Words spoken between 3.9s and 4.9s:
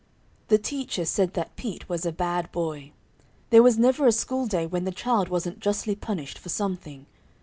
a school day when